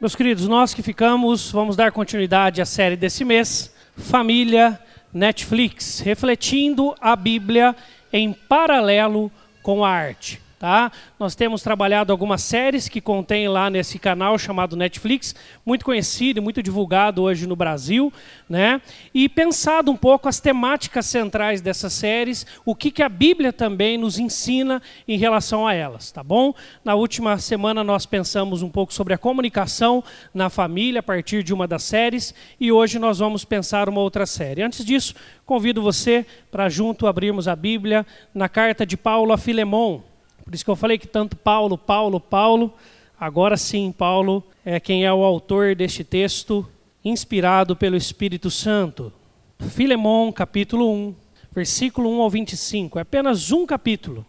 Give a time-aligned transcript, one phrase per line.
[0.00, 4.78] Meus queridos, nós que ficamos, vamos dar continuidade à série desse mês, Família
[5.12, 7.74] Netflix, refletindo a Bíblia
[8.12, 9.28] em paralelo
[9.60, 10.40] com a arte.
[10.58, 10.90] Tá?
[11.20, 15.32] Nós temos trabalhado algumas séries que contém lá nesse canal chamado Netflix,
[15.64, 18.12] muito conhecido e muito divulgado hoje no Brasil,
[18.48, 18.82] né?
[19.14, 23.96] E pensado um pouco as temáticas centrais dessas séries, o que, que a Bíblia também
[23.96, 26.52] nos ensina em relação a elas, tá bom?
[26.84, 30.02] Na última semana nós pensamos um pouco sobre a comunicação
[30.34, 34.26] na família a partir de uma das séries e hoje nós vamos pensar uma outra
[34.26, 34.62] série.
[34.62, 35.14] Antes disso,
[35.46, 38.04] convido você para junto abrirmos a Bíblia
[38.34, 40.02] na carta de Paulo a Filemão.
[40.48, 42.72] Por isso que eu falei que tanto Paulo, Paulo, Paulo,
[43.20, 46.66] agora sim, Paulo é quem é o autor deste texto,
[47.04, 49.12] inspirado pelo Espírito Santo.
[49.58, 51.14] Filemão, capítulo 1,
[51.52, 52.98] versículo 1 ao 25.
[52.98, 54.24] É apenas um capítulo.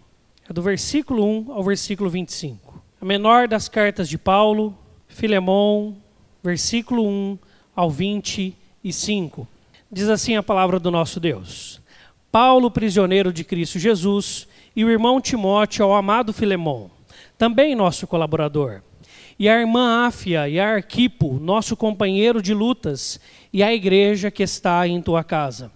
[0.50, 2.84] É do versículo 1 ao versículo 25.
[3.00, 5.96] A menor das cartas de Paulo, Filemão,
[6.44, 7.40] versículo 1
[7.74, 9.48] ao 25.
[9.90, 11.80] Diz assim a palavra do nosso Deus:
[12.30, 16.90] Paulo, prisioneiro de Cristo Jesus, e o irmão Timóteo ao amado Filemão,
[17.38, 18.82] também nosso colaborador,
[19.38, 23.20] e a irmã Áfia e a Arquipo, nosso companheiro de lutas,
[23.54, 25.72] e a igreja que está em tua casa.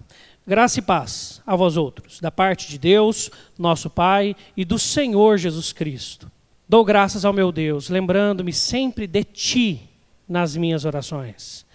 [0.46, 5.38] Graça e paz a vós outros, da parte de Deus, nosso Pai, e do Senhor
[5.38, 6.30] Jesus Cristo.
[6.68, 9.90] Dou graças ao meu Deus, lembrando-me sempre de ti
[10.28, 11.66] nas minhas orações,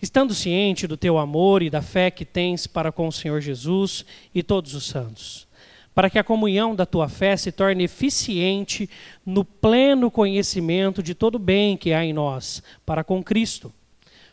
[0.00, 4.04] estando ciente do teu amor e da fé que tens para com o Senhor Jesus
[4.32, 5.48] e todos os santos
[5.94, 8.88] para que a comunhão da tua fé se torne eficiente
[9.24, 13.72] no pleno conhecimento de todo o bem que há em nós, para com Cristo.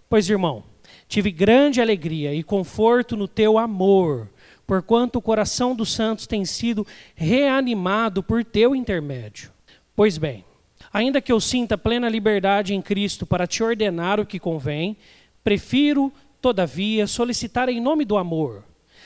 [0.10, 0.64] Pois, irmão,
[1.08, 4.30] tive grande alegria e conforto no teu amor,
[4.66, 9.52] porquanto o coração dos santos tem sido reanimado por teu intermédio.
[9.96, 10.46] Pois bem,
[10.94, 14.96] ainda que eu sinta plena liberdade em Cristo para te ordenar o que convém,
[15.44, 18.64] prefiro, todavia, solicitar em nome do amor,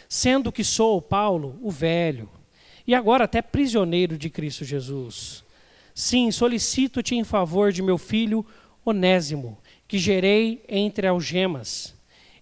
[0.08, 2.30] sendo que sou, Paulo, o velho
[2.86, 5.44] e agora até prisioneiro de Cristo Jesus.
[5.94, 8.46] Sim, solicito-te em favor de meu filho
[8.86, 9.58] Onésimo,
[9.88, 11.96] que gerei entre algemas.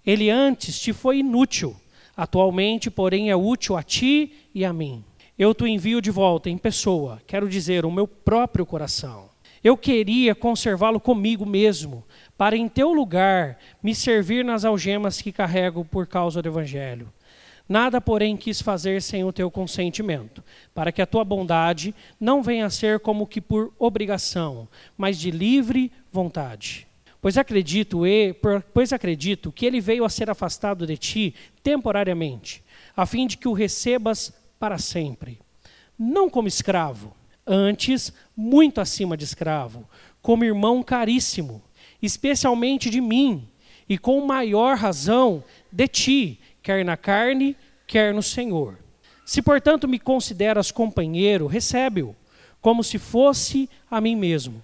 [0.06, 1.75] Ele antes te foi inútil,
[2.16, 5.03] atualmente, porém, é útil a ti e a mim.
[5.38, 9.29] Eu te envio de volta em pessoa, quero dizer, o meu próprio coração.
[9.63, 12.03] Eu queria conservá-lo comigo mesmo,
[12.35, 17.12] para em teu lugar me servir nas algemas que carrego por causa do Evangelho.
[17.72, 20.44] Nada, porém, quis fazer sem o teu consentimento,
[20.74, 24.68] para que a tua bondade não venha a ser como que por obrigação,
[24.98, 26.86] mas de livre vontade.
[27.22, 28.02] Pois acredito,
[28.74, 31.34] pois acredito que ele veio a ser afastado de ti
[31.64, 32.62] temporariamente,
[32.94, 35.40] a fim de que o recebas para sempre.
[35.98, 37.16] Não como escravo,
[37.48, 39.88] antes muito acima de escravo,
[40.22, 41.64] como irmão caríssimo,
[42.02, 43.48] especialmente de mim,
[43.88, 47.56] e com maior razão de ti, quer na carne,
[47.91, 48.78] quer no Senhor.
[49.25, 52.16] Se, portanto, me consideras companheiro, recebe-o,
[52.62, 54.63] como se fosse a mim mesmo.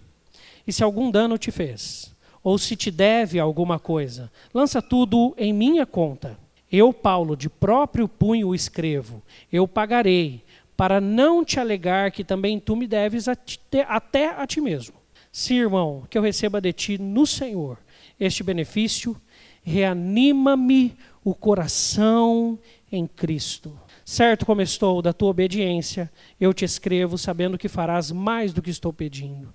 [0.65, 5.51] E se algum dano te fez, ou se te deve alguma coisa, lança tudo em
[5.51, 6.39] minha conta.
[6.71, 9.21] Eu, Paulo, de próprio punho escrevo,
[9.51, 10.41] eu pagarei,
[10.77, 13.59] para não te alegar que também tu me deves a ti,
[13.89, 14.95] até a ti mesmo.
[15.33, 17.77] Se, irmão, que eu receba de ti no Senhor
[18.17, 19.19] este benefício,
[19.63, 20.95] reanima-me
[21.25, 22.57] o coração
[22.91, 23.77] em Cristo.
[24.05, 28.69] Certo como estou da tua obediência, eu te escrevo sabendo que farás mais do que
[28.69, 29.53] estou pedindo.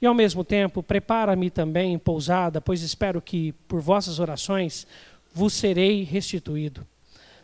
[0.00, 4.86] E ao mesmo tempo, prepara-me também pousada, pois espero que, por vossas orações,
[5.32, 6.86] vos serei restituído.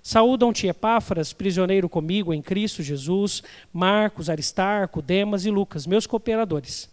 [0.03, 6.91] Saúdam-te Epáfras, prisioneiro comigo em Cristo Jesus, Marcos, Aristarco, Demas e Lucas, meus cooperadores.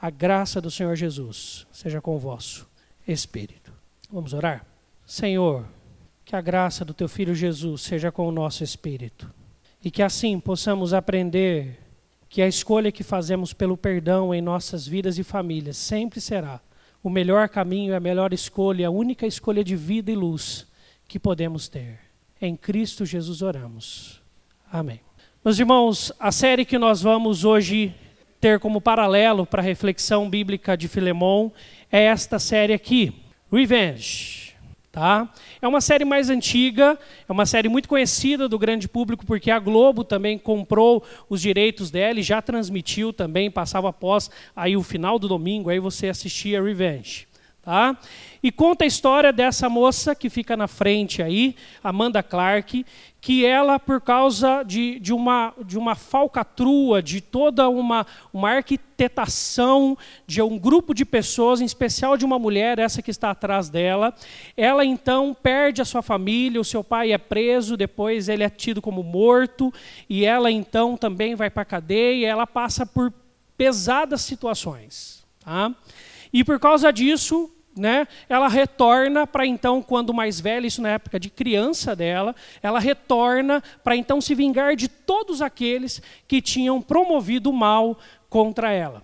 [0.00, 2.66] A graça do Senhor Jesus seja com o vosso
[3.06, 3.72] espírito.
[4.10, 4.64] Vamos orar?
[5.04, 5.66] Senhor,
[6.36, 9.30] a graça do teu filho Jesus seja com o nosso espírito.
[9.82, 11.78] E que assim possamos aprender
[12.28, 16.60] que a escolha que fazemos pelo perdão em nossas vidas e famílias sempre será
[17.02, 20.66] o melhor caminho, a melhor escolha, a única escolha de vida e luz
[21.06, 22.00] que podemos ter.
[22.40, 24.20] Em Cristo Jesus oramos.
[24.72, 25.00] Amém.
[25.44, 27.94] Meus irmãos, a série que nós vamos hoje
[28.40, 31.52] ter como paralelo para a reflexão bíblica de Filemão
[31.92, 33.14] é esta série aqui,
[33.52, 34.43] Revenge.
[34.94, 35.28] Tá?
[35.60, 36.96] É uma série mais antiga,
[37.28, 41.90] é uma série muito conhecida do grande público, porque a Globo também comprou os direitos
[41.90, 46.62] dela e já transmitiu também, passava após aí o final do domingo, aí você assistia
[46.62, 47.26] Revenge.
[47.64, 47.96] Tá?
[48.42, 52.84] E conta a história dessa moça que fica na frente aí, Amanda Clark,
[53.22, 59.96] que ela, por causa de, de, uma, de uma falcatrua, de toda uma, uma arquitetação
[60.26, 64.14] de um grupo de pessoas, em especial de uma mulher, essa que está atrás dela,
[64.54, 68.82] ela então perde a sua família, o seu pai é preso, depois ele é tido
[68.82, 69.72] como morto,
[70.06, 73.10] e ela então também vai para a cadeia, ela passa por
[73.56, 75.24] pesadas situações.
[75.42, 75.74] Tá?
[76.34, 81.20] E por causa disso, né, ela retorna para então, quando mais velha, isso na época
[81.20, 87.50] de criança dela, ela retorna para então se vingar de todos aqueles que tinham promovido
[87.50, 87.96] o mal
[88.28, 89.00] contra ela.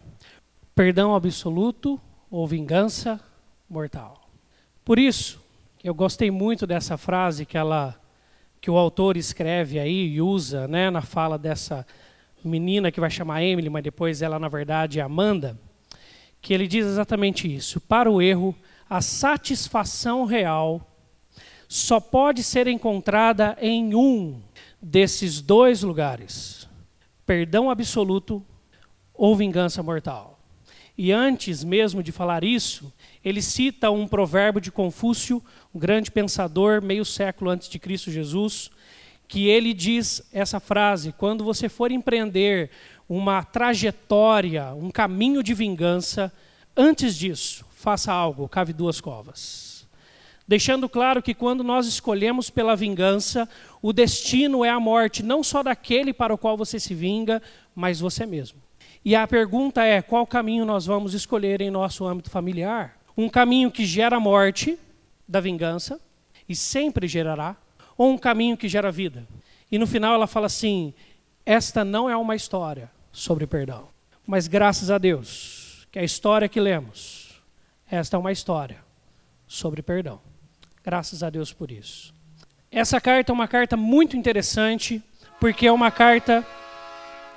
[0.74, 3.20] Perdão absoluto ou vingança
[3.68, 4.28] mortal.
[4.84, 5.40] Por isso,
[5.84, 7.96] eu gostei muito dessa frase que ela
[8.60, 11.86] que o autor escreve aí e usa, né, na fala dessa
[12.44, 15.56] menina que vai chamar Emily, mas depois ela na verdade é Amanda
[16.40, 17.80] que ele diz exatamente isso.
[17.80, 18.54] Para o erro,
[18.88, 20.86] a satisfação real
[21.68, 24.40] só pode ser encontrada em um
[24.82, 26.68] desses dois lugares:
[27.24, 28.44] perdão absoluto
[29.14, 30.40] ou vingança mortal.
[30.98, 32.92] E antes mesmo de falar isso,
[33.24, 35.42] ele cita um provérbio de Confúcio,
[35.74, 38.70] um grande pensador, meio século antes de Cristo Jesus,
[39.28, 42.70] que ele diz essa frase: quando você for empreender
[43.10, 46.32] uma trajetória, um caminho de vingança,
[46.76, 49.84] antes disso, faça algo, cave duas covas.
[50.46, 53.48] Deixando claro que quando nós escolhemos pela vingança,
[53.82, 57.42] o destino é a morte, não só daquele para o qual você se vinga,
[57.74, 58.62] mas você mesmo.
[59.04, 62.96] E a pergunta é: qual caminho nós vamos escolher em nosso âmbito familiar?
[63.16, 64.78] Um caminho que gera morte,
[65.26, 66.00] da vingança,
[66.48, 67.56] e sempre gerará,
[67.98, 69.26] ou um caminho que gera vida?
[69.70, 70.94] E no final ela fala assim:
[71.44, 73.88] esta não é uma história, sobre perdão.
[74.26, 77.42] Mas graças a Deus, que a história que lemos,
[77.90, 78.78] esta é uma história
[79.46, 80.20] sobre perdão.
[80.84, 82.14] Graças a Deus por isso.
[82.70, 85.02] Essa carta é uma carta muito interessante,
[85.40, 86.46] porque é uma carta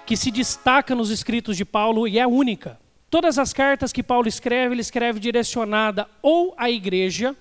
[0.05, 2.79] que se destaca nos escritos de Paulo e é única.
[3.09, 7.35] Todas as cartas que Paulo escreve, ele escreve direcionada ou à igreja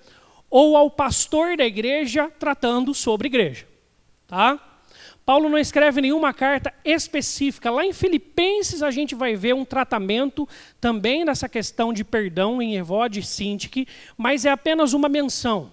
[0.49, 3.67] ou ao pastor da igreja tratando sobre igreja,
[4.27, 4.59] tá?
[5.25, 7.71] Paulo não escreve nenhuma carta específica.
[7.71, 10.47] Lá em Filipenses a gente vai ver um tratamento
[10.81, 13.87] também nessa questão de perdão em Evode e Sintique,
[14.17, 15.71] mas é apenas uma menção.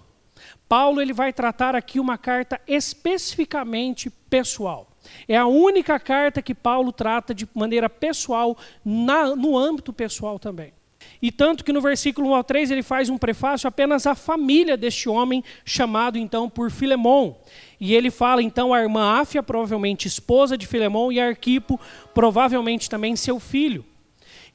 [0.69, 4.87] Paulo ele vai tratar aqui uma carta especificamente pessoal.
[5.27, 10.73] É a única carta que Paulo trata de maneira pessoal, na, no âmbito pessoal também.
[11.21, 14.75] E tanto que no versículo 1 ao 3 ele faz um prefácio apenas à família
[14.75, 17.35] deste homem, chamado então por Filemon.
[17.79, 21.79] E ele fala então a irmã Áfia, provavelmente esposa de Filemão, e Arquipo,
[22.13, 23.85] provavelmente também seu filho.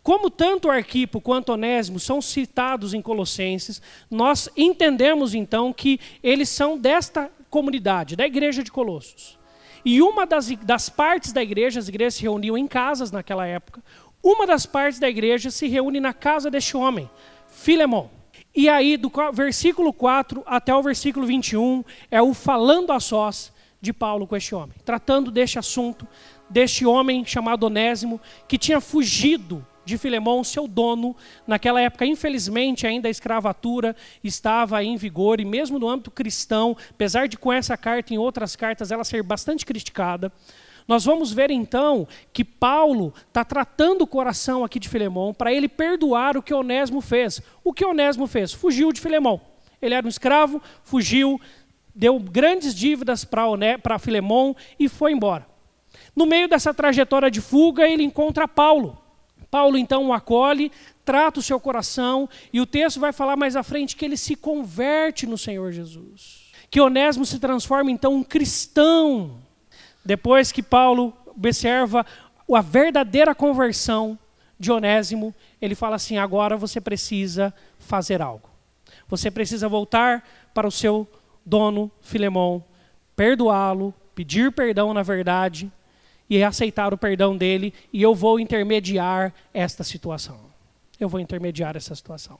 [0.03, 6.79] Como tanto Arquipo quanto Onésimo são citados em Colossenses, nós entendemos então que eles são
[6.79, 9.37] desta comunidade, da igreja de Colossos.
[9.85, 13.83] E uma das, das partes da igreja, as igrejas se reuniam em casas naquela época,
[14.27, 17.09] uma das partes da igreja se reúne na casa deste homem,
[17.47, 18.11] Filemão.
[18.53, 23.93] E aí, do versículo 4 até o versículo 21, é o falando a sós de
[23.93, 26.09] Paulo com este homem, tratando deste assunto,
[26.51, 31.15] deste homem chamado Onésimo, que tinha fugido de Filemão, seu dono.
[31.47, 33.95] Naquela época, infelizmente, ainda a escravatura
[34.25, 38.19] estava em vigor, e mesmo no âmbito cristão, apesar de com essa carta e em
[38.19, 40.33] outras cartas ela ser bastante criticada,
[40.87, 45.69] nós vamos ver então que Paulo está tratando o coração aqui de Filemão para ele
[45.69, 47.43] perdoar o que Onésimo fez.
[47.65, 48.53] O que Onésimo fez?
[48.53, 49.41] Fugiu de Filemão.
[49.83, 51.41] Ele era um escravo, fugiu,
[51.95, 55.47] deu grandes dívidas para Filemão e foi embora.
[56.15, 58.99] No meio dessa trajetória de fuga, ele encontra Paulo.
[59.51, 60.71] Paulo então o acolhe,
[61.05, 64.37] trata o seu coração, e o texto vai falar mais à frente que ele se
[64.37, 66.53] converte no Senhor Jesus.
[66.71, 69.46] Que Onésimo se transforma então um cristão
[70.07, 72.07] depois que Paulo observa
[72.51, 74.17] a verdadeira conversão
[74.59, 78.49] de Onésimo, ele fala assim: agora você precisa fazer algo.
[79.09, 81.07] Você precisa voltar para o seu
[81.45, 82.65] dono Filemão,
[83.15, 85.71] perdoá-lo, pedir perdão na verdade
[86.31, 90.39] e aceitar o perdão dele, e eu vou intermediar esta situação.
[90.99, 92.39] Eu vou intermediar essa situação.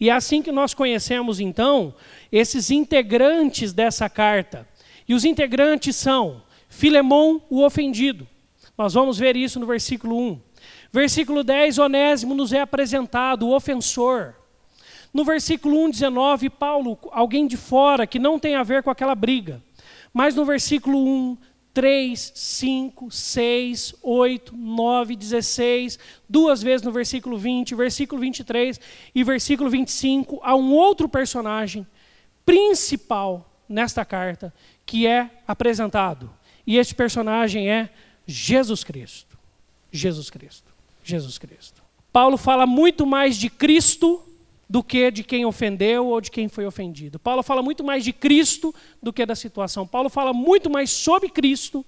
[0.00, 1.94] E é assim que nós conhecemos então
[2.30, 4.68] esses integrantes dessa carta.
[5.06, 6.42] E os integrantes são
[6.74, 8.26] Filemão, o ofendido.
[8.76, 10.40] Nós vamos ver isso no versículo 1.
[10.92, 14.34] Versículo 10, Onésimo nos é apresentado, o ofensor.
[15.12, 19.14] No versículo 1, 19, Paulo, alguém de fora que não tem a ver com aquela
[19.14, 19.62] briga.
[20.12, 21.38] Mas no versículo 1,
[21.72, 28.80] 3, 5, 6, 8, 9, 16, duas vezes no versículo 20, versículo 23
[29.14, 31.86] e versículo 25, há um outro personagem
[32.44, 34.52] principal nesta carta
[34.84, 36.30] que é apresentado.
[36.66, 37.90] E este personagem é
[38.26, 39.36] Jesus Cristo.
[39.92, 40.72] Jesus Cristo.
[41.02, 41.82] Jesus Cristo.
[42.12, 44.22] Paulo fala muito mais de Cristo
[44.68, 47.18] do que de quem ofendeu ou de quem foi ofendido.
[47.18, 49.86] Paulo fala muito mais de Cristo do que da situação.
[49.86, 51.84] Paulo fala muito mais sobre Cristo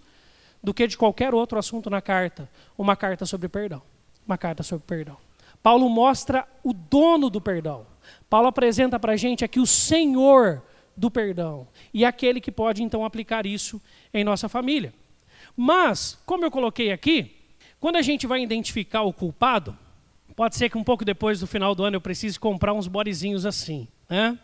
[0.62, 2.48] do que de qualquer outro assunto na carta.
[2.76, 3.82] Uma carta sobre perdão.
[4.26, 5.16] Uma carta sobre perdão.
[5.62, 7.86] Paulo mostra o dono do perdão.
[8.28, 10.62] Paulo apresenta para a gente aqui o Senhor
[10.96, 13.80] do perdão e aquele que pode então aplicar isso
[14.12, 14.94] em nossa família.
[15.56, 17.36] Mas, como eu coloquei aqui,
[17.80, 19.76] quando a gente vai identificar o culpado,
[20.36, 23.46] Pode ser que um pouco depois do final do ano eu precise comprar uns bodezinhos
[23.46, 24.38] assim, né?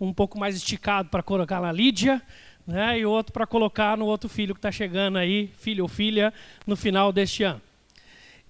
[0.00, 2.20] Um pouco mais esticado para colocar na Lídia,
[2.66, 2.98] né?
[2.98, 6.34] E outro para colocar no outro filho que está chegando aí, filho ou filha,
[6.66, 7.62] no final deste ano.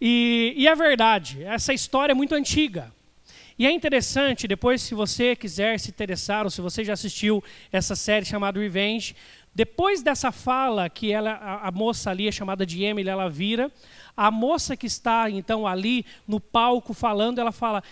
[0.00, 2.90] E, e é verdade, essa história é muito antiga.
[3.58, 7.96] E é interessante, depois, se você quiser se interessar, ou se você já assistiu essa
[7.96, 9.16] série chamada Revenge,
[9.52, 13.72] depois dessa fala que ela, a, a moça ali, é chamada de Emily, ela vira,
[14.16, 17.82] a moça que está então ali no palco falando, ela fala: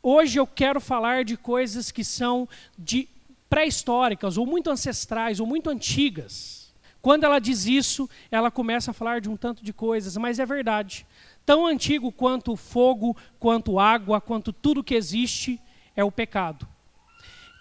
[0.00, 3.08] "Hoje eu quero falar de coisas que são de
[3.50, 6.72] pré-históricas ou muito ancestrais ou muito antigas".
[7.02, 10.46] Quando ela diz isso, ela começa a falar de um tanto de coisas, mas é
[10.46, 11.04] verdade.
[11.46, 15.60] Tão antigo quanto o fogo, quanto água, quanto tudo que existe
[15.94, 16.66] é o pecado.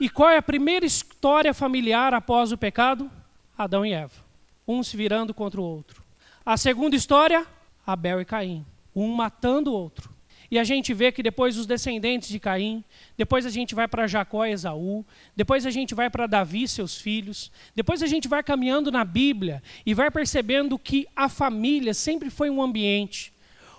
[0.01, 3.09] E qual é a primeira história familiar após o pecado?
[3.55, 4.25] Adão e Eva,
[4.67, 6.03] um se virando contra o outro.
[6.43, 7.45] A segunda história,
[7.85, 10.13] Abel e Caim, um matando o outro.
[10.49, 12.83] E a gente vê que depois os descendentes de Caim,
[13.15, 16.67] depois a gente vai para Jacó e Esaú, depois a gente vai para Davi e
[16.67, 21.93] seus filhos, depois a gente vai caminhando na Bíblia e vai percebendo que a família
[21.93, 23.34] sempre foi um ambiente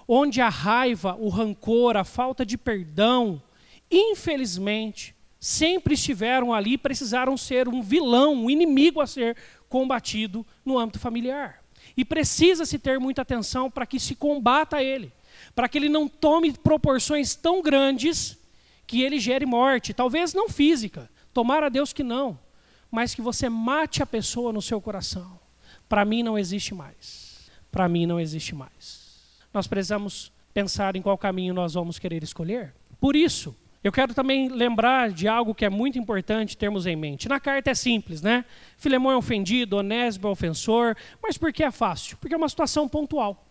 [0.08, 3.42] onde a raiva, o rancor, a falta de perdão,
[3.90, 9.36] infelizmente, sempre estiveram ali e precisaram ser um vilão, um inimigo a ser
[9.68, 11.62] combatido no âmbito familiar.
[11.96, 15.12] E precisa-se ter muita atenção para que se combata ele,
[15.54, 18.38] para que ele não tome proporções tão grandes
[18.86, 22.38] que ele gere morte, talvez não física, tomara a Deus que não,
[22.90, 25.38] mas que você mate a pessoa no seu coração.
[25.88, 27.50] Para mim não existe mais.
[27.70, 29.05] Para mim não existe mais.
[29.56, 32.74] Nós precisamos pensar em qual caminho nós vamos querer escolher.
[33.00, 37.26] Por isso, eu quero também lembrar de algo que é muito importante termos em mente.
[37.26, 38.44] Na carta é simples, né?
[38.76, 42.18] Filemão é ofendido, Onésimo é ofensor, mas por que é fácil?
[42.18, 43.46] Porque é uma situação pontual.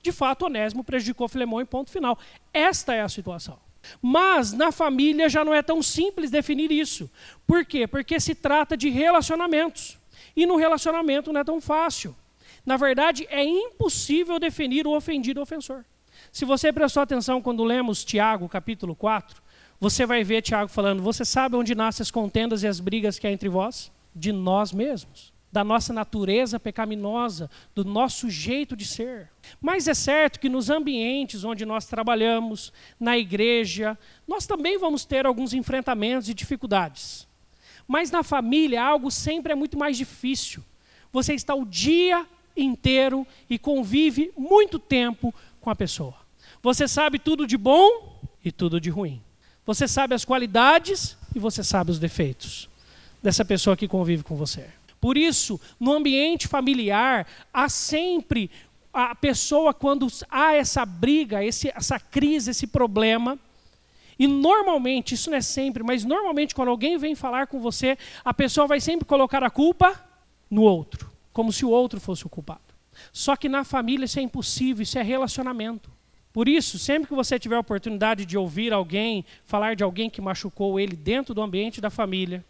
[0.00, 2.16] De fato, Onésimo prejudicou Filemão em ponto final.
[2.54, 3.58] Esta é a situação.
[4.00, 7.10] Mas na família já não é tão simples definir isso.
[7.44, 7.88] Por quê?
[7.88, 9.98] Porque se trata de relacionamentos.
[10.36, 12.14] E no relacionamento não é tão fácil.
[12.64, 15.84] Na verdade, é impossível definir o ofendido e o ofensor.
[16.30, 19.42] Se você prestou atenção quando lemos Tiago, capítulo 4,
[19.80, 23.26] você vai ver Tiago falando: Você sabe onde nascem as contendas e as brigas que
[23.26, 23.90] há entre vós?
[24.14, 29.30] De nós mesmos, da nossa natureza pecaminosa, do nosso jeito de ser.
[29.60, 33.98] Mas é certo que nos ambientes onde nós trabalhamos, na igreja,
[34.28, 37.26] nós também vamos ter alguns enfrentamentos e dificuldades.
[37.88, 40.62] Mas na família, algo sempre é muito mais difícil.
[41.12, 42.26] Você está o dia
[42.62, 46.14] inteiro e convive muito tempo com a pessoa.
[46.62, 49.22] Você sabe tudo de bom e tudo de ruim.
[49.66, 52.68] Você sabe as qualidades e você sabe os defeitos
[53.22, 54.66] dessa pessoa que convive com você.
[55.00, 58.50] Por isso, no ambiente familiar, há sempre
[58.92, 63.38] a pessoa, quando há essa briga, esse, essa crise, esse problema,
[64.18, 68.34] e normalmente, isso não é sempre, mas normalmente quando alguém vem falar com você, a
[68.34, 70.04] pessoa vai sempre colocar a culpa
[70.50, 71.10] no outro,
[71.40, 72.60] como se o outro fosse o culpado.
[73.14, 75.90] Só que na família isso é impossível, isso é relacionamento.
[76.34, 80.20] Por isso, sempre que você tiver a oportunidade de ouvir alguém falar de alguém que
[80.20, 82.44] machucou ele dentro do ambiente da família,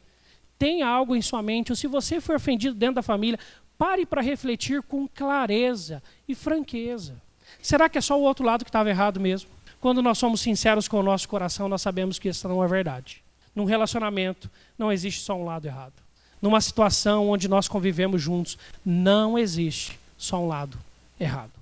[0.59, 3.39] tenha algo em sua mente, ou se você foi ofendido dentro da família,
[3.79, 7.15] pare para refletir com clareza e franqueza.
[7.63, 9.49] Será que é só o outro lado que estava errado mesmo?
[9.81, 13.23] Quando nós somos sinceros com o nosso coração, nós sabemos que isso não é verdade.
[13.55, 16.10] Num relacionamento, não existe só um lado errado.
[16.41, 20.79] Numa situação onde nós convivemos juntos, não existe só um lado
[21.19, 21.53] errado.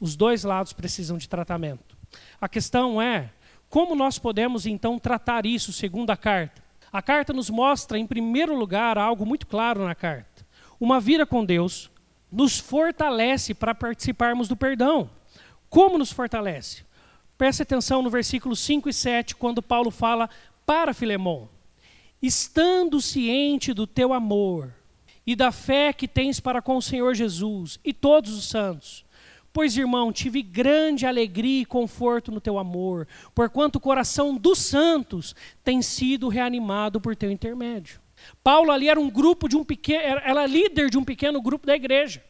[0.00, 1.96] Os dois lados precisam de tratamento.
[2.40, 3.30] A questão é
[3.68, 6.62] como nós podemos então tratar isso segundo a carta.
[6.92, 10.46] A carta nos mostra, em primeiro lugar, algo muito claro na carta.
[10.80, 11.90] Uma vida com Deus
[12.30, 15.10] nos fortalece para participarmos do perdão.
[15.68, 16.82] Como nos fortalece?
[17.36, 20.30] Preste atenção no versículo 5 e 7, quando Paulo fala
[20.64, 21.48] para Filemão:
[22.20, 24.74] Estando ciente do teu amor
[25.26, 29.04] e da fé que tens para com o Senhor Jesus e todos os santos.
[29.52, 35.34] Pois, irmão, tive grande alegria e conforto no teu amor, porquanto o coração dos santos
[35.64, 38.00] tem sido reanimado por teu intermédio.
[38.42, 41.74] Paulo ali era um grupo de um pequeno, era líder de um pequeno grupo da
[41.74, 42.22] igreja.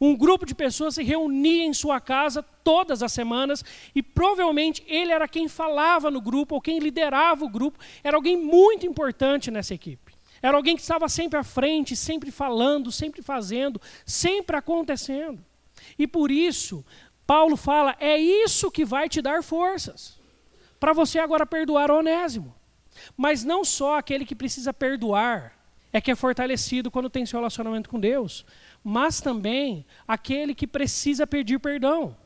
[0.00, 5.12] Um grupo de pessoas se reunia em sua casa todas as semanas e provavelmente ele
[5.12, 7.78] era quem falava no grupo ou quem liderava o grupo.
[8.04, 10.14] Era alguém muito importante nessa equipe.
[10.42, 15.44] Era alguém que estava sempre à frente, sempre falando, sempre fazendo, sempre acontecendo.
[15.98, 16.84] E por isso,
[17.26, 20.18] Paulo fala: é isso que vai te dar forças
[20.78, 22.54] para você agora perdoar o Onésimo.
[23.16, 25.56] Mas não só aquele que precisa perdoar
[25.92, 28.44] é que é fortalecido quando tem seu relacionamento com Deus,
[28.88, 32.16] mas também aquele que precisa pedir perdão.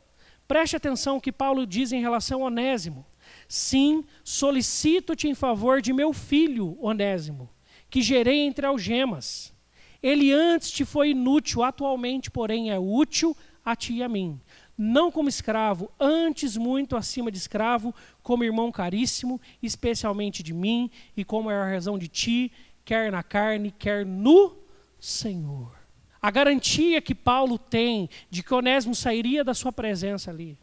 [0.47, 3.07] Preste atenção o que Paulo diz em relação ao Onésimo.
[3.49, 7.49] Sim, solicito-te em favor de meu filho, Onésimo,
[7.88, 9.55] que gerei entre algemas.
[10.02, 14.38] Ele antes te foi inútil, atualmente, porém, é útil a ti e a mim.
[14.76, 21.25] Não como escravo, antes muito acima de escravo, como irmão caríssimo, especialmente de mim, e
[21.25, 22.52] como é a razão de ti,
[22.85, 24.59] quer na carne, quer no
[25.00, 25.79] Senhor.
[26.21, 30.59] A garantia que Paulo tem de que Onésimo sairia da sua presença ali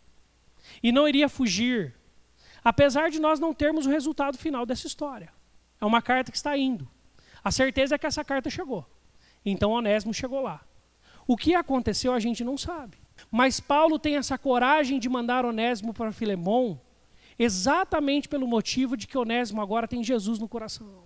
[0.84, 1.96] e não iria fugir,
[2.64, 5.32] apesar de nós não termos o resultado final dessa história.
[5.80, 6.88] É uma carta que está indo.
[7.44, 8.86] A certeza é que essa carta chegou.
[9.46, 10.62] Então Onésimo chegou lá.
[11.26, 12.98] O que aconteceu a gente não sabe.
[13.32, 16.80] Mas Paulo tem essa coragem de mandar Onésimo para Filemão,
[17.38, 21.06] exatamente pelo motivo de que Onésimo agora tem Jesus no coração.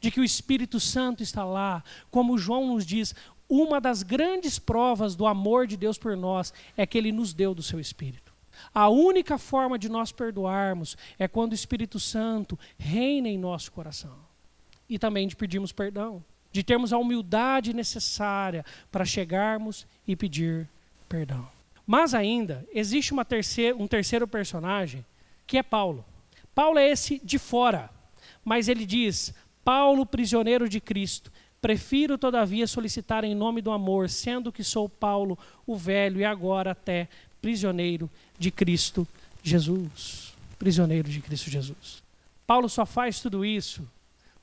[0.00, 1.84] De que o Espírito Santo está lá.
[2.10, 3.14] Como João nos diz,
[3.48, 7.54] uma das grandes provas do amor de Deus por nós é que ele nos deu
[7.54, 8.32] do seu Espírito.
[8.74, 14.16] A única forma de nós perdoarmos é quando o Espírito Santo reina em nosso coração.
[14.88, 20.68] E também de pedirmos perdão de termos a humildade necessária para chegarmos e pedir
[21.08, 21.48] perdão.
[21.86, 25.04] Mas ainda existe terceira, um terceiro personagem
[25.46, 26.04] que é Paulo.
[26.54, 27.90] Paulo é esse de fora,
[28.44, 29.32] mas ele diz:
[29.64, 35.38] Paulo, prisioneiro de Cristo, prefiro todavia solicitar em nome do amor, sendo que sou Paulo,
[35.66, 37.08] o velho e agora até
[37.40, 39.06] prisioneiro de Cristo
[39.42, 40.34] Jesus.
[40.58, 42.02] Prisioneiro de Cristo Jesus.
[42.46, 43.86] Paulo só faz tudo isso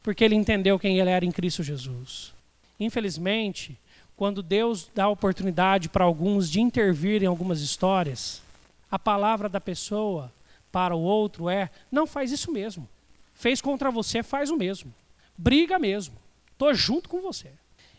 [0.03, 2.31] porque ele entendeu quem ele era em Cristo Jesus.
[2.79, 3.77] Infelizmente,
[4.15, 8.41] quando Deus dá oportunidade para alguns de intervir em algumas histórias,
[8.89, 10.31] a palavra da pessoa
[10.71, 12.87] para o outro é: não faz isso mesmo.
[13.33, 14.93] Fez contra você, faz o mesmo.
[15.37, 16.15] Briga mesmo.
[16.55, 17.51] Estou junto com você.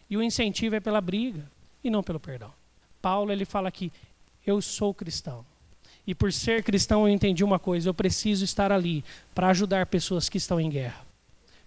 [0.08, 1.44] E o incentivo é pela briga
[1.84, 2.52] e não pelo perdão.
[3.02, 3.92] Paulo ele fala aqui:
[4.46, 5.44] eu sou cristão.
[6.06, 10.28] E por ser cristão eu entendi uma coisa: eu preciso estar ali para ajudar pessoas
[10.28, 11.04] que estão em guerra.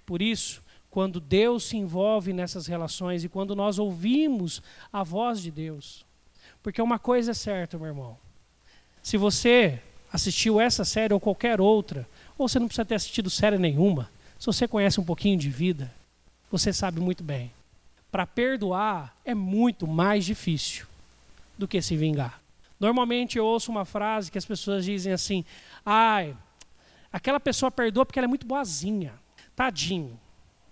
[0.04, 5.52] Por isso, quando Deus se envolve nessas relações e quando nós ouvimos a voz de
[5.52, 6.04] Deus,
[6.63, 8.17] porque uma coisa é certa, meu irmão:
[9.04, 9.80] se você
[10.12, 14.47] assistiu essa série ou qualquer outra, ou você não precisa ter assistido série nenhuma, se
[14.47, 15.93] você conhece um pouquinho de vida,
[16.51, 17.51] você sabe muito bem.
[18.12, 20.88] Para perdoar é muito mais difícil
[21.57, 22.41] do que se vingar.
[22.79, 25.43] Normalmente eu ouço uma frase que as pessoas dizem assim:
[25.85, 26.35] ai,
[27.12, 29.13] aquela pessoa perdoa porque ela é muito boazinha.
[29.55, 30.17] Tadinho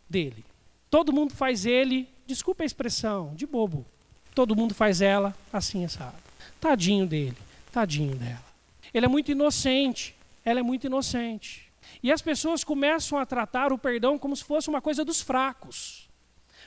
[0.09, 0.45] dele.
[0.89, 3.85] Todo mundo faz ele, desculpa a expressão, de bobo.
[4.33, 6.15] Todo mundo faz ela assim, sabe?
[6.61, 7.37] Tadinho dele,
[7.71, 8.45] tadinho dela.
[8.93, 11.66] Ele é muito inocente, ela é muito inocente.
[12.02, 16.08] E as pessoas começam a tratar o perdão como se fosse uma coisa dos fracos.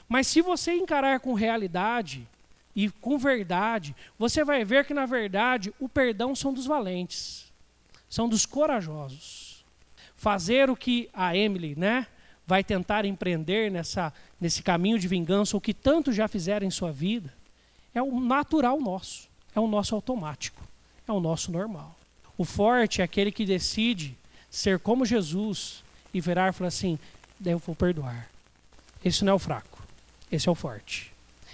[0.09, 2.27] Mas se você encarar com realidade
[2.75, 7.53] e com verdade, você vai ver que, na verdade, o perdão são dos valentes,
[8.09, 9.51] são dos corajosos
[10.21, 12.07] fazer o que a Emily, né,
[12.47, 16.93] vai tentar empreender nessa, nesse caminho de vingança, o que tanto já fizeram em sua
[16.93, 17.33] vida,
[17.95, 20.63] é o natural nosso, é o nosso automático,
[21.09, 21.97] é o nosso normal.
[22.37, 24.15] O forte é aquele que decide
[24.51, 26.99] ser como Jesus e virar e falar assim:
[27.45, 28.29] eu vou perdoar.
[29.05, 29.83] Esse não é o fraco,
[30.31, 31.13] esse é o forte.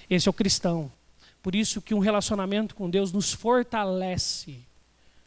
[0.09, 0.91] Esse é o cristão.
[1.43, 4.59] Por isso que um relacionamento com Deus nos fortalece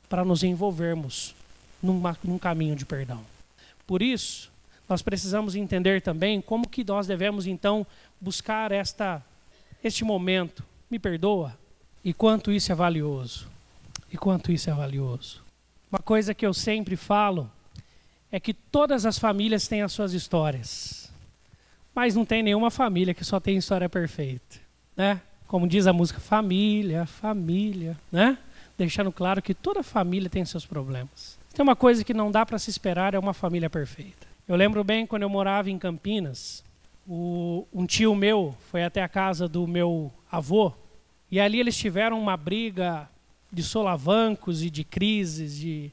[0.08, 1.36] para nos envolvermos
[1.82, 3.24] numa, num caminho de perdão.
[3.86, 4.52] Por isso,
[4.88, 7.86] nós precisamos entender também como que nós devemos então
[8.20, 9.24] buscar esta
[9.84, 10.64] este momento.
[10.90, 11.58] Me perdoa?
[12.04, 13.48] E quanto isso é valioso?
[14.12, 15.42] E quanto isso é valioso?
[15.92, 17.50] Uma coisa que eu sempre falo
[18.32, 21.12] é que todas as famílias têm as suas histórias.
[21.94, 24.58] Mas não tem nenhuma família que só tem história perfeita,
[24.96, 25.22] né?
[25.48, 28.38] Como diz a música, família, família, né?
[28.78, 31.38] Deixando claro que toda família tem seus problemas.
[31.54, 34.28] Tem uma coisa que não dá para se esperar, é uma família perfeita.
[34.48, 36.64] Eu lembro bem quando eu morava em Campinas,
[37.08, 40.72] o, um tio meu foi até a casa do meu avô
[41.32, 43.10] e ali eles tiveram uma briga
[43.52, 45.92] de solavancos e de crises, de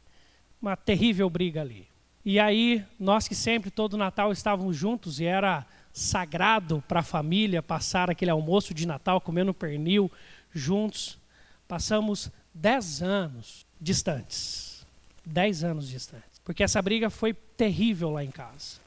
[0.60, 1.86] uma terrível briga ali.
[2.26, 7.62] E aí, nós que sempre, todo Natal, estávamos juntos e era sagrado para a família
[7.62, 10.10] passar aquele almoço de Natal comendo pernil
[10.52, 11.20] juntos,
[11.68, 14.84] passamos dez anos distantes.
[15.24, 16.40] Dez anos distantes.
[16.44, 18.80] Porque essa briga foi terrível lá em casa.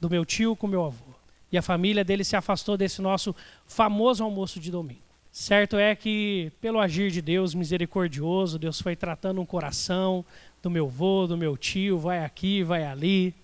[0.00, 1.12] Do meu tio com meu avô.
[1.52, 5.05] E a família dele se afastou desse nosso famoso almoço de domingo.
[5.38, 10.24] Certo é que, pelo agir de Deus misericordioso, Deus foi tratando um coração
[10.62, 13.34] do meu avô, do meu tio, vai aqui, vai ali,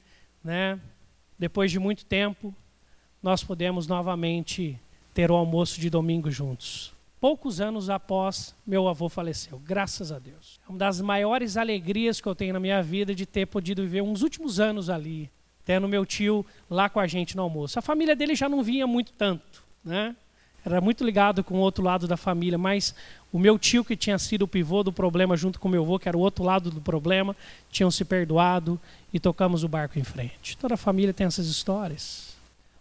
[0.42, 0.80] né?
[1.38, 2.52] Depois de muito tempo,
[3.22, 4.80] nós podemos novamente
[5.12, 6.94] ter o almoço de domingo juntos.
[7.20, 10.58] Poucos anos após meu avô faleceu, graças a Deus.
[10.66, 14.00] É uma das maiores alegrias que eu tenho na minha vida de ter podido viver
[14.00, 15.30] uns últimos anos ali,
[15.62, 17.78] tendo meu tio lá com a gente no almoço.
[17.78, 20.16] A família dele já não vinha muito tanto, né?
[20.64, 22.94] Era muito ligado com o outro lado da família, mas
[23.32, 25.98] o meu tio, que tinha sido o pivô do problema junto com o meu avô,
[25.98, 27.34] que era o outro lado do problema,
[27.70, 28.80] tinham se perdoado
[29.12, 30.56] e tocamos o barco em frente.
[30.56, 32.36] Toda família tem essas histórias.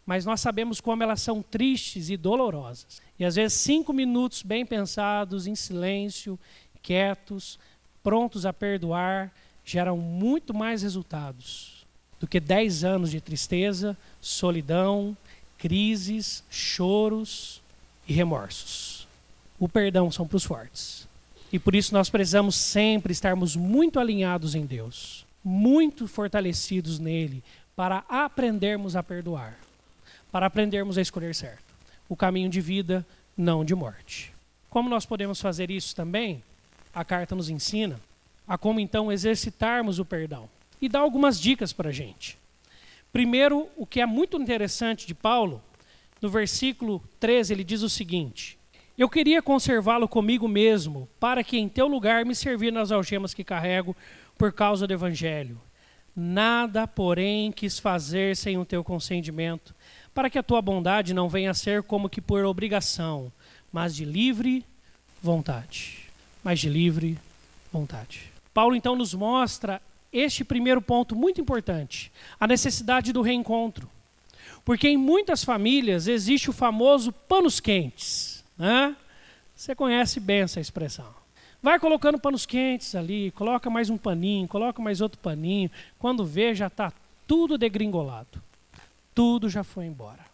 [0.06, 3.02] Mas nós sabemos como elas são tristes e dolorosas.
[3.18, 6.40] E às vezes, cinco minutos bem pensados, em silêncio,
[6.82, 7.60] quietos,
[8.04, 9.32] prontos a perdoar,
[9.64, 11.86] geram muito mais resultados
[12.20, 15.16] do que dez anos de tristeza, solidão,
[15.58, 17.61] crises, choros,
[18.12, 19.08] e remorsos.
[19.58, 21.08] O perdão são para os fortes.
[21.52, 27.42] E por isso nós precisamos sempre estarmos muito alinhados em Deus, muito fortalecidos nele,
[27.74, 29.58] para aprendermos a perdoar,
[30.30, 31.64] para aprendermos a escolher certo.
[32.10, 34.34] O caminho de vida, não de morte.
[34.70, 36.44] Como nós podemos fazer isso também?
[36.94, 37.98] A carta nos ensina
[38.46, 40.50] a como então exercitarmos o perdão
[40.82, 42.38] e dá algumas dicas para a gente.
[43.14, 45.62] Primeiro, o que é muito interessante de Paulo
[46.22, 48.58] no versículo 13, ele diz o seguinte:
[48.98, 53.44] Eu queria conservá-lo comigo mesmo, para que em teu lugar me servir nas algemas que
[53.44, 53.96] carrego
[54.38, 55.60] por causa do evangelho.
[56.16, 59.74] Nada, porém, quis fazer sem o teu consentimento,
[60.14, 63.32] para que a tua bondade não venha a ser como que por obrigação,
[63.72, 64.66] mas de livre
[65.22, 66.00] vontade.
[66.44, 67.18] Mas de livre
[67.72, 68.32] vontade.
[68.54, 69.82] Paulo então nos mostra
[70.12, 73.90] este primeiro ponto muito importante, a necessidade do reencontro.
[74.64, 78.44] Porque em muitas famílias existe o famoso panos quentes.
[78.58, 78.96] Né?
[79.56, 81.22] Você conhece bem essa expressão.
[81.62, 85.70] Vai colocando panos quentes ali, coloca mais um paninho, coloca mais outro paninho.
[86.00, 86.92] Quando vê, já está
[87.28, 88.42] tudo degringolado.
[89.14, 90.26] Tudo já foi embora.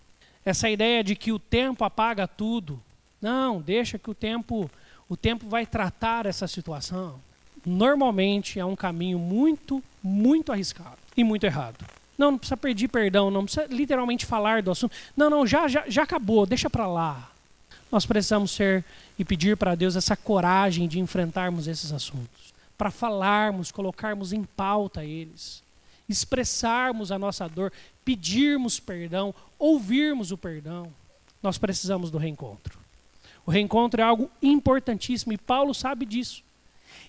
[0.46, 2.82] Essa ideia de que o tempo apaga tudo.
[3.22, 4.72] Não, deixa que o tempo,
[5.10, 7.20] o tempo vai tratar essa situação.
[7.66, 11.86] Normalmente é um caminho muito, muito arriscado e muito errado.
[12.18, 14.96] Não, não precisa pedir perdão, não precisa literalmente falar do assunto.
[15.16, 17.32] Não, não, já, já, já acabou, deixa para lá.
[17.92, 18.84] Nós precisamos ser
[19.18, 25.06] e pedir para Deus essa coragem de enfrentarmos esses assuntos, para falarmos, colocarmos em pauta
[25.06, 25.64] eles,
[26.10, 27.72] expressarmos a nossa dor,
[28.04, 30.92] pedirmos perdão, ouvirmos o perdão.
[31.42, 32.78] Nós precisamos do reencontro.
[33.46, 36.44] O reencontro é algo importantíssimo e Paulo sabe disso.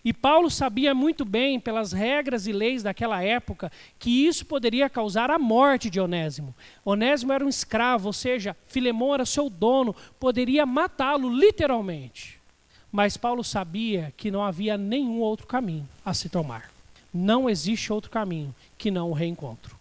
[0.05, 5.31] E Paulo sabia muito bem, pelas regras e leis daquela época, que isso poderia causar
[5.31, 6.55] a morte de Onésimo.
[6.85, 12.39] Onésimo era um escravo, ou seja, Filemão era seu dono, poderia matá-lo literalmente.
[12.91, 16.71] Mas Paulo sabia que não havia nenhum outro caminho a se tomar.
[17.13, 19.77] Não existe outro caminho que não o reencontro.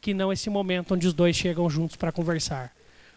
[0.00, 2.72] Que não esse momento onde os dois chegam juntos para conversar.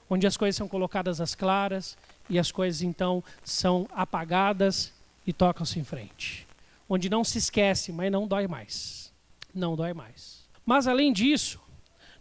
[0.09, 1.97] Onde as coisas são colocadas às claras
[2.29, 4.91] e as coisas então são apagadas
[5.27, 6.44] e tocam-se em frente
[6.87, 9.13] onde não se esquece, mas não dói mais.
[9.53, 10.45] Não dói mais.
[10.65, 11.59] Mas além disso,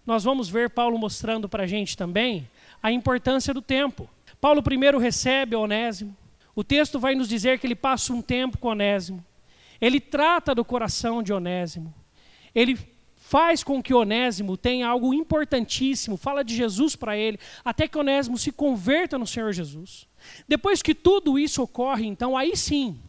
[0.06, 2.48] nós vamos ver Paulo mostrando para a gente também
[2.82, 4.08] a importância do tempo.
[4.40, 6.16] Paulo primeiro recebe Onésimo.
[6.54, 9.24] O texto vai nos dizer que ele passa um tempo com Onésimo.
[9.80, 11.92] Ele trata do coração de Onésimo.
[12.54, 12.78] Ele
[13.16, 18.36] faz com que Onésimo tenha algo importantíssimo, fala de Jesus para ele, até que Onésimo
[18.36, 20.06] se converta no Senhor Jesus.
[20.46, 23.00] Depois que tudo isso ocorre, então aí sim,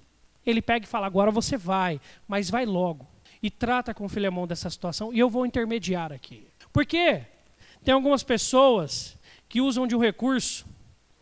[0.45, 3.07] ele pega e fala: agora você vai, mas vai logo.
[3.41, 6.47] E trata com o Filemão dessa situação, e eu vou intermediar aqui.
[6.71, 7.23] Por quê?
[7.83, 10.65] Tem algumas pessoas que usam de um recurso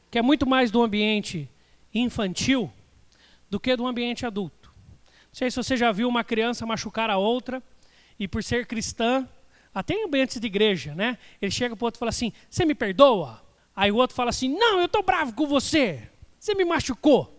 [0.09, 1.49] que é muito mais do ambiente
[1.93, 2.71] infantil
[3.49, 4.71] do que do ambiente adulto.
[5.27, 7.62] Não sei se você já viu uma criança machucar a outra,
[8.19, 9.27] e por ser cristã,
[9.73, 11.17] até em ambientes de igreja, né?
[11.41, 13.43] Ele chega para o outro e fala assim: Você me perdoa?
[13.75, 16.07] Aí o outro fala assim: Não, eu estou bravo com você.
[16.39, 17.33] Você me machucou.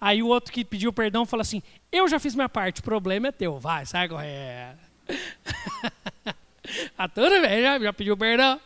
[0.00, 3.28] Aí o outro que pediu perdão fala assim: Eu já fiz minha parte, o problema
[3.28, 4.78] é teu, vai, sai correndo.
[6.98, 8.60] A toda vez já, já pediu perdão.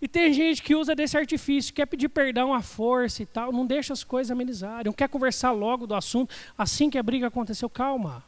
[0.00, 3.64] E tem gente que usa desse artifício, quer pedir perdão à força e tal, não
[3.64, 7.70] deixa as coisas amenizarem, não quer conversar logo do assunto assim que a briga aconteceu.
[7.70, 8.24] Calma,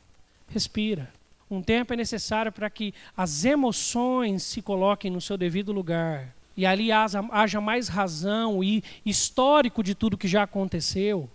[0.49, 1.13] respira.
[1.51, 6.35] Um tempo é necessário para que as emoções se coloquem no seu devido lugar.
[6.57, 11.29] E ali haja mais razão e histórico de tudo que já aconteceu,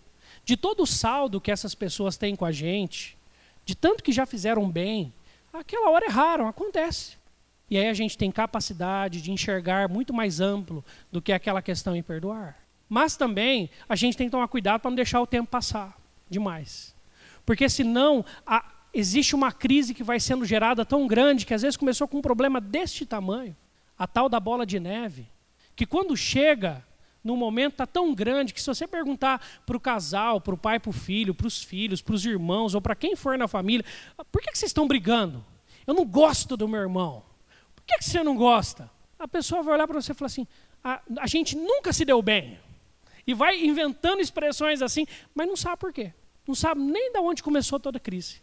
[0.50, 3.16] de todo o saldo que essas pessoas têm com a gente,
[3.64, 5.14] de tanto que já fizeram bem.
[5.54, 7.20] Aquela hora erraram, acontece.
[7.70, 11.96] E aí a gente tem capacidade de enxergar muito mais amplo do que aquela questão
[11.96, 12.58] em perdoar.
[12.90, 15.96] Mas também a gente tem que tomar cuidado para não deixar o tempo passar
[16.28, 16.96] demais.
[17.46, 21.78] Porque senão a, existe uma crise que vai sendo gerada tão grande que às vezes
[21.78, 23.56] começou com um problema deste tamanho,
[23.96, 25.28] a tal da bola de neve,
[25.76, 26.84] que quando chega
[27.24, 30.80] no momento está tão grande que se você perguntar para o casal, para o pai,
[30.80, 33.86] para o filho, para os filhos, para os irmãos ou para quem for na família,
[34.32, 35.46] por que, que vocês estão brigando?
[35.86, 37.24] Eu não gosto do meu irmão
[37.90, 38.90] que, que você não gosta?
[39.18, 40.48] A pessoa vai olhar para você e falar assim:
[40.84, 42.60] a, a gente nunca se deu bem.
[43.26, 46.14] E vai inventando expressões assim, mas não sabe por quê.
[46.48, 48.42] Não sabe nem de onde começou toda a crise.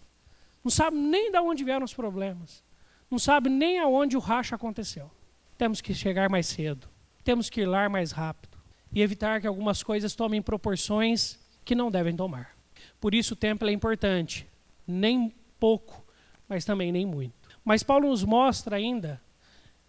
[0.62, 2.62] Não sabe nem de onde vieram os problemas.
[3.10, 5.10] Não sabe nem aonde o racha aconteceu.
[5.56, 6.88] Temos que chegar mais cedo.
[7.24, 8.55] Temos que ir lá mais rápido.
[8.96, 12.56] E evitar que algumas coisas tomem proporções que não devem tomar.
[12.98, 14.46] Por isso o templo é importante.
[14.86, 16.02] Nem pouco,
[16.48, 17.34] mas também nem muito.
[17.62, 19.20] Mas Paulo nos mostra ainda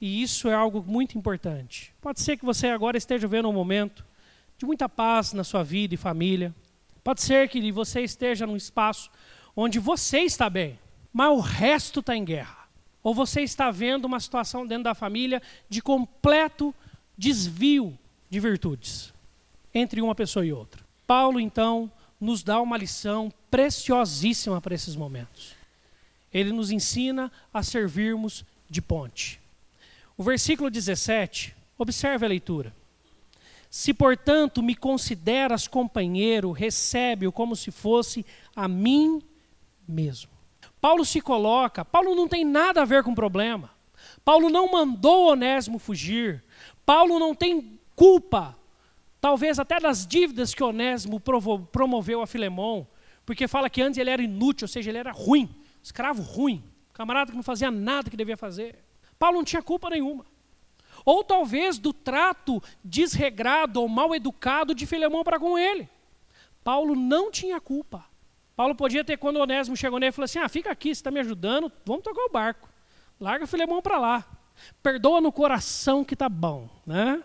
[0.01, 1.93] e isso é algo muito importante.
[2.01, 4.05] Pode ser que você agora esteja vendo um momento
[4.57, 6.53] de muita paz na sua vida e família.
[7.01, 9.09] Pode ser que você esteja num espaço
[9.55, 10.77] onde você está bem,
[11.13, 12.67] mas o resto está em guerra.
[13.01, 16.75] Ou você está vendo uma situação dentro da família de completo
[17.17, 17.97] desvio
[18.29, 19.13] de virtudes
[19.73, 20.83] entre uma pessoa e outra.
[21.05, 25.55] Paulo, então, nos dá uma lição preciosíssima para esses momentos.
[26.33, 29.39] Ele nos ensina a servirmos de ponte.
[30.17, 32.73] O versículo 17, observe a leitura.
[33.69, 39.21] Se, portanto, me consideras companheiro, recebe-o como se fosse a mim
[39.87, 40.31] mesmo.
[40.81, 43.69] Paulo se coloca, Paulo não tem nada a ver com o problema.
[44.23, 46.43] Paulo não mandou Onésimo fugir.
[46.85, 48.55] Paulo não tem culpa,
[49.19, 52.87] talvez até das dívidas que Onésimo promoveu a Filemão,
[53.25, 55.49] porque fala que antes ele era inútil, ou seja, ele era ruim,
[55.81, 58.85] escravo ruim, camarada que não fazia nada que devia fazer.
[59.17, 60.27] Paulo não tinha culpa nenhuma.
[61.03, 65.89] Ou talvez do trato desregrado ou mal educado de Filemão para com ele.
[66.63, 68.05] Paulo não tinha culpa.
[68.55, 71.19] Paulo podia ter, quando Onésimo chegou nele, falou assim: Ah, fica aqui, você está me
[71.19, 72.69] ajudando, vamos tocar o barco.
[73.19, 74.25] Larga Filemão para lá.
[74.83, 76.69] Perdoa no coração que tá bom.
[76.85, 77.23] Né?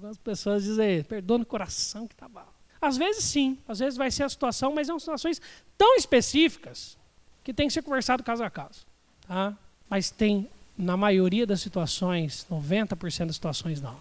[0.00, 2.40] Algumas pessoas dizem, perdoa no coração que tá bom.
[2.80, 5.42] Às vezes sim, às vezes vai ser a situação, mas são situações
[5.76, 6.96] tão específicas
[7.44, 8.86] que tem que ser conversado caso a caso.
[9.28, 9.54] Tá?
[9.90, 13.98] Mas tem na maioria das situações, 90% das situações não.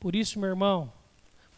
[0.00, 0.90] Por isso, meu irmão,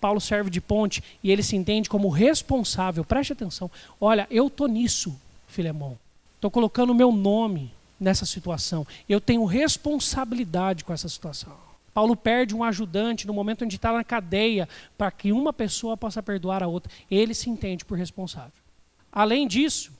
[0.00, 3.04] Paulo serve de ponte e ele se entende como responsável.
[3.04, 3.70] Preste atenção.
[4.00, 5.96] Olha, eu tô nisso, Filemão.
[6.34, 8.84] Estou colocando o meu nome nessa situação.
[9.08, 11.66] Eu tenho responsabilidade com essa situação.
[11.96, 16.22] Paulo perde um ajudante no momento onde está na cadeia para que uma pessoa possa
[16.22, 16.92] perdoar a outra.
[17.10, 18.62] Ele se entende por responsável.
[19.10, 19.90] Além disso,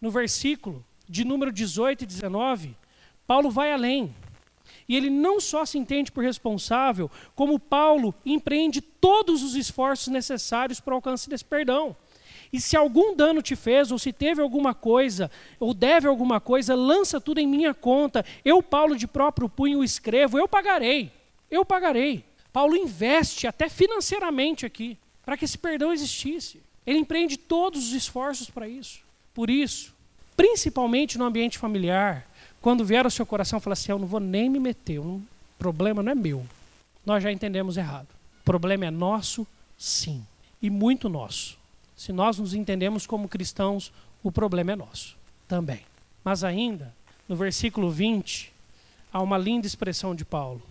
[0.00, 2.76] no versículo de número 18 e 19,
[3.28, 4.12] Paulo vai além.
[4.88, 10.80] E ele não só se entende por responsável, como Paulo empreende todos os esforços necessários
[10.80, 11.94] para o alcance desse perdão.
[12.52, 15.30] E se algum dano te fez, ou se teve alguma coisa,
[15.60, 18.24] ou deve alguma coisa, lança tudo em minha conta.
[18.44, 21.14] Eu, Paulo, de próprio punho escrevo, eu pagarei.
[21.50, 22.24] Eu pagarei.
[22.52, 26.62] Paulo investe até financeiramente aqui, para que esse perdão existisse.
[26.86, 29.00] Ele empreende todos os esforços para isso.
[29.34, 29.94] Por isso,
[30.36, 32.26] principalmente no ambiente familiar,
[32.60, 35.22] quando vier ao seu coração, fala assim: Eu não vou nem me meter, o
[35.58, 36.46] problema não é meu.
[37.04, 38.08] Nós já entendemos errado.
[38.40, 40.24] O problema é nosso, sim,
[40.62, 41.58] e muito nosso.
[41.96, 45.80] Se nós nos entendemos como cristãos, o problema é nosso também.
[46.24, 46.94] Mas ainda,
[47.28, 48.52] no versículo 20,
[49.12, 50.62] há uma linda expressão de Paulo: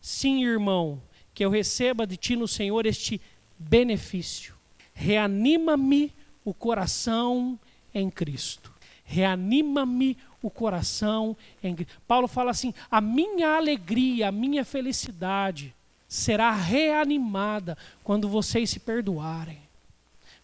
[0.00, 1.00] Sim, irmão,
[1.34, 3.20] que eu receba de ti no Senhor este
[3.58, 4.54] benefício.
[4.92, 6.12] Reanima-me
[6.44, 7.58] o coração
[7.94, 8.72] em Cristo.
[9.04, 11.36] Reanima-me o coração.
[11.62, 11.76] Em...
[12.06, 15.74] Paulo fala assim: a minha alegria, a minha felicidade
[16.08, 19.58] será reanimada quando vocês se perdoarem.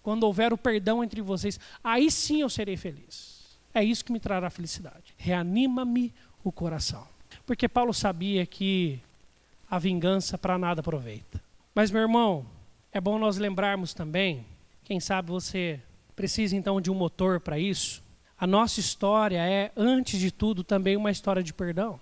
[0.02, 3.58] Quando houver o perdão entre vocês, aí sim eu serei feliz.
[3.72, 5.14] É isso que me trará felicidade.
[5.16, 6.12] Reanima-me
[6.44, 7.06] o coração.
[7.46, 9.00] Porque Paulo sabia que
[9.74, 11.42] a vingança para nada aproveita.
[11.74, 12.46] Mas, meu irmão,
[12.92, 14.46] é bom nós lembrarmos também,
[14.84, 15.80] quem sabe você
[16.14, 18.00] precisa então de um motor para isso,
[18.38, 22.00] a nossa história é, antes de tudo, também uma história de perdão.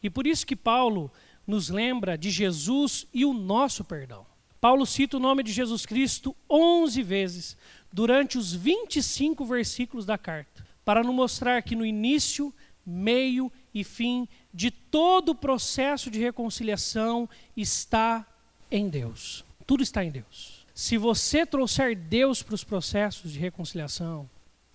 [0.00, 1.10] E por isso que Paulo
[1.44, 4.24] nos lembra de Jesus e o nosso perdão.
[4.60, 7.56] Paulo cita o nome de Jesus Cristo 11 vezes
[7.92, 12.54] durante os 25 versículos da carta, para nos mostrar que no início,
[12.86, 18.26] meio e fim de todo o processo de reconciliação está
[18.70, 19.44] em Deus.
[19.66, 20.66] Tudo está em Deus.
[20.74, 24.28] Se você trouxer Deus para os processos de reconciliação,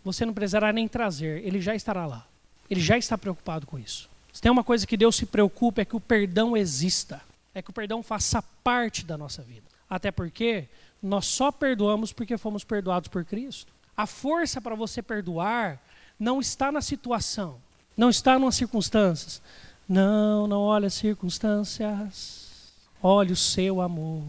[0.04, 2.28] você não precisará nem trazer, ele já estará lá.
[2.70, 4.10] Ele já está preocupado com isso.
[4.32, 7.22] Se tem uma coisa que Deus se preocupa é que o perdão exista,
[7.54, 9.68] é que o perdão faça parte da nossa vida.
[9.90, 10.68] Até porque
[11.02, 13.72] nós só perdoamos porque fomos perdoados por Cristo.
[13.96, 15.80] A força para você perdoar
[16.20, 17.62] não está na situação,
[17.96, 19.42] não está nas circunstâncias.
[19.88, 22.72] Não, não olhe as circunstâncias.
[23.02, 24.24] Olhe o seu amor.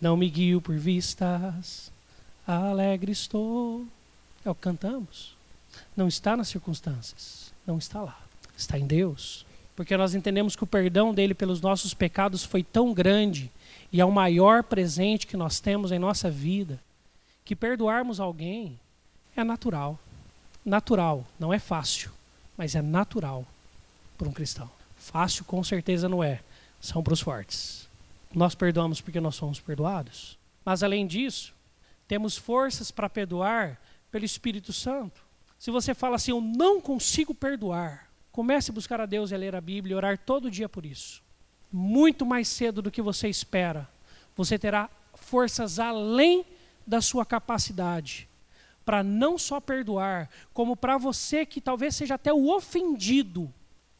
[0.00, 1.92] Não me guio por vistas.
[2.46, 3.84] Alegre estou.
[4.44, 5.36] É o que cantamos.
[5.96, 7.52] Não está nas circunstâncias.
[7.66, 8.18] Não está lá.
[8.56, 9.44] Está em Deus.
[9.76, 13.50] Porque nós entendemos que o perdão dele pelos nossos pecados foi tão grande
[13.92, 16.80] e é o maior presente que nós temos em nossa vida
[17.44, 18.78] que perdoarmos alguém
[19.36, 19.98] é natural.
[20.64, 22.10] Natural, não é fácil,
[22.60, 23.46] mas é natural
[24.18, 24.70] para um cristão.
[24.94, 26.40] Fácil com certeza não é,
[26.78, 27.88] são para os fortes.
[28.34, 30.36] Nós perdoamos porque nós somos perdoados.
[30.62, 31.54] Mas além disso,
[32.06, 35.22] temos forças para perdoar pelo Espírito Santo.
[35.58, 39.38] Se você fala assim, eu não consigo perdoar, comece a buscar a Deus e a
[39.38, 41.22] ler a Bíblia e orar todo dia por isso.
[41.72, 43.88] Muito mais cedo do que você espera,
[44.36, 46.44] você terá forças além
[46.86, 48.28] da sua capacidade
[48.90, 53.48] para não só perdoar, como para você que talvez seja até o ofendido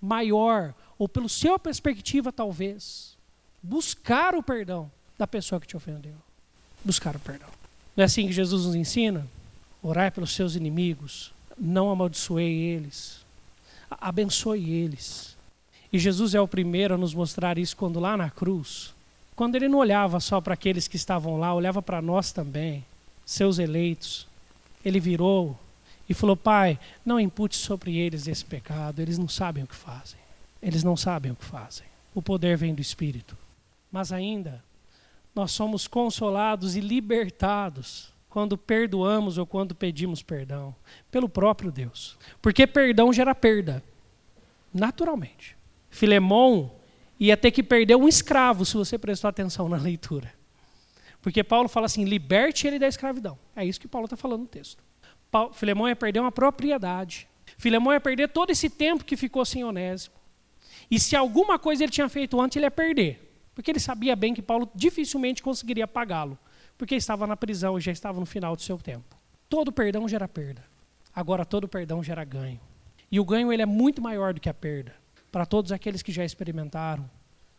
[0.02, 3.16] maior, ou pela sua perspectiva talvez,
[3.62, 6.16] buscar o perdão da pessoa que te ofendeu.
[6.84, 7.46] Buscar o perdão.
[7.96, 9.28] Não é assim que Jesus nos ensina?
[9.80, 13.24] Orar pelos seus inimigos, não amaldiçoei eles,
[13.88, 15.36] abençoe eles.
[15.92, 18.92] E Jesus é o primeiro a nos mostrar isso quando lá na cruz,
[19.36, 22.84] quando ele não olhava só para aqueles que estavam lá, olhava para nós também,
[23.24, 24.28] seus eleitos.
[24.84, 25.58] Ele virou
[26.08, 30.18] e falou: Pai, não impute sobre eles esse pecado, eles não sabem o que fazem.
[30.62, 31.86] Eles não sabem o que fazem.
[32.14, 33.36] O poder vem do Espírito.
[33.90, 34.62] Mas ainda,
[35.34, 40.74] nós somos consolados e libertados quando perdoamos ou quando pedimos perdão
[41.10, 42.16] pelo próprio Deus.
[42.40, 43.82] Porque perdão gera perda,
[44.72, 45.56] naturalmente.
[45.90, 46.72] Filemão
[47.18, 50.32] ia ter que perder um escravo, se você prestou atenção na leitura.
[51.22, 53.38] Porque Paulo fala assim: liberte ele da escravidão.
[53.54, 54.82] É isso que Paulo está falando no texto.
[55.52, 57.28] Filemão ia perder uma propriedade.
[57.56, 60.14] Filemão ia perder todo esse tempo que ficou sem Onésimo.
[60.90, 63.30] E se alguma coisa ele tinha feito antes, ele ia perder.
[63.54, 66.38] Porque ele sabia bem que Paulo dificilmente conseguiria pagá-lo.
[66.76, 69.16] Porque estava na prisão e já estava no final do seu tempo.
[69.48, 70.64] Todo perdão gera perda.
[71.14, 72.60] Agora todo perdão gera ganho.
[73.10, 74.94] E o ganho ele é muito maior do que a perda.
[75.30, 77.08] Para todos aqueles que já experimentaram,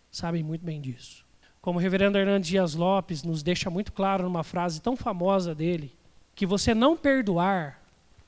[0.09, 1.25] sabem muito bem disso.
[1.61, 5.93] Como o reverendo Hernandes Dias Lopes nos deixa muito claro numa frase tão famosa dele,
[6.33, 7.79] que você não perdoar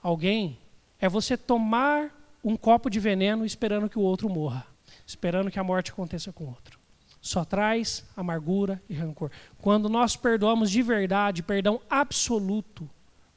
[0.02, 0.60] alguém
[1.00, 2.12] é você tomar
[2.43, 4.67] um copo de veneno esperando que o outro morra,
[5.08, 6.80] esperando que a morte aconteça com o outro.
[7.22, 9.32] Só traz amargura e rancor.
[9.60, 12.88] Quando nós perdoamos de verdade, perdão absoluto,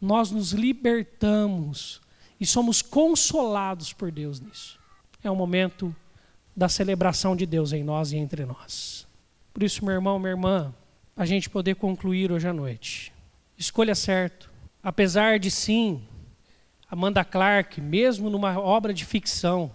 [0.00, 2.00] nós nos libertamos
[2.38, 4.78] e somos consolados por Deus nisso.
[5.22, 5.94] É um momento
[6.54, 9.05] da celebração de Deus em nós e entre nós.
[9.56, 10.74] Por isso, meu irmão, minha irmã,
[11.16, 13.10] a gente poder concluir hoje à noite.
[13.56, 14.50] Escolha certo.
[14.82, 16.02] Apesar de sim,
[16.90, 19.72] Amanda Clark, mesmo numa obra de ficção,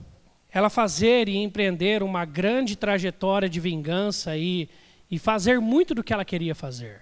[0.51, 4.69] ela fazer e empreender uma grande trajetória de vingança e,
[5.09, 7.01] e fazer muito do que ela queria fazer.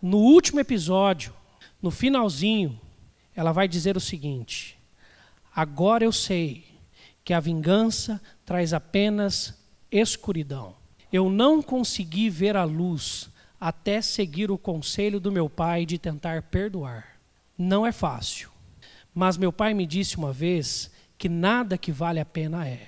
[0.00, 1.34] No último episódio,
[1.82, 2.80] no finalzinho,
[3.34, 4.78] ela vai dizer o seguinte:
[5.52, 6.64] Agora eu sei
[7.24, 10.78] que a vingança traz apenas escuridão.
[11.12, 16.42] Eu não consegui ver a luz até seguir o conselho do meu pai de tentar
[16.42, 17.18] perdoar.
[17.58, 18.48] Não é fácil,
[19.14, 22.86] mas meu pai me disse uma vez que nada que vale a pena é,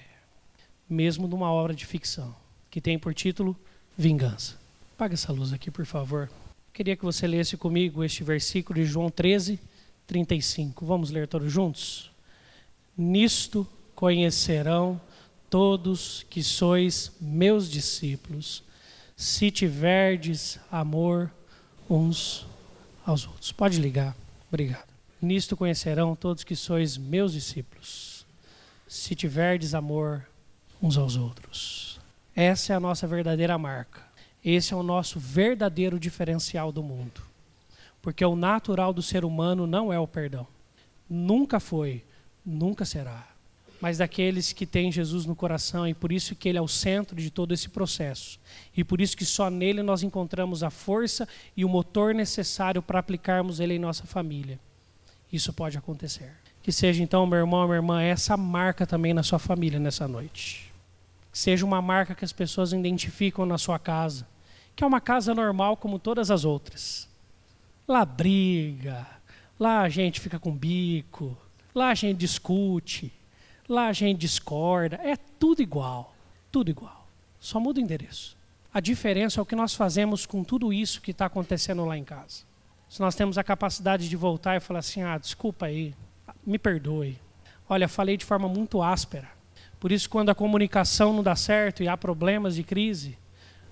[0.89, 2.35] mesmo numa obra de ficção,
[2.71, 3.55] que tem por título
[3.99, 4.59] Vingança.
[4.95, 6.31] Apaga essa luz aqui, por favor.
[6.73, 9.61] Queria que você lesse comigo este versículo de João 13,
[10.07, 10.87] 35.
[10.87, 12.11] Vamos ler todos juntos?
[12.97, 14.99] Nisto conhecerão
[15.53, 18.65] todos que sois meus discípulos,
[19.15, 21.31] se tiverdes amor
[21.91, 22.47] uns
[23.05, 23.53] aos outros.
[23.53, 24.17] Pode ligar.
[24.49, 24.89] Obrigado.
[25.21, 28.25] Nisto conhecerão todos que sois meus discípulos,
[28.89, 30.27] se tiverdes amor
[30.81, 32.01] uns aos outros.
[32.35, 34.01] Essa é a nossa verdadeira marca.
[34.43, 37.21] Esse é o nosso verdadeiro diferencial do mundo.
[38.01, 40.47] Porque o natural do ser humano não é o perdão.
[41.11, 42.03] Nunca foi,
[42.43, 43.32] nunca será.
[43.83, 47.17] Mas daqueles que têm Jesus no coração e por isso que ele é o centro
[47.17, 48.39] de todo esse processo.
[48.77, 51.27] E por isso que só nele nós encontramos a força
[51.57, 54.61] e o motor necessário para aplicarmos ele em nossa família.
[55.33, 56.33] Isso pode acontecer.
[56.63, 60.73] Que seja então, meu irmão, minha irmã, essa marca também na sua família nessa noite.
[61.33, 64.29] Que seja uma marca que as pessoas identificam na sua casa,
[64.77, 67.09] que é uma casa normal como todas as outras.
[67.89, 69.05] Lá briga,
[69.59, 71.37] lá a gente fica com bico,
[71.75, 73.13] lá a gente discute,
[73.69, 76.15] Lá a gente discorda, é tudo igual,
[76.51, 77.07] tudo igual.
[77.39, 78.37] Só muda o endereço.
[78.73, 82.05] A diferença é o que nós fazemos com tudo isso que está acontecendo lá em
[82.05, 82.45] casa.
[82.89, 85.95] Se nós temos a capacidade de voltar e falar assim: ah, desculpa aí,
[86.45, 87.19] me perdoe.
[87.69, 89.29] Olha, falei de forma muito áspera.
[89.79, 93.19] Por isso, quando a comunicação não dá certo e há problemas de crise,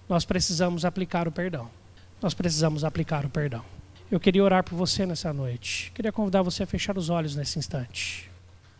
[0.08, 1.70] nós precisamos aplicar o perdão.
[2.20, 3.64] Nós precisamos aplicar o perdão.
[4.10, 5.92] Eu queria orar por você nessa noite.
[5.94, 8.29] Queria convidar você a fechar os olhos nesse instante.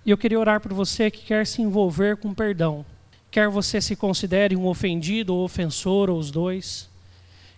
[0.04, 2.84] E eu queria orar por você que quer se envolver com perdão.
[3.30, 6.88] Quer você se considere um ofendido ou ofensor, ou os dois.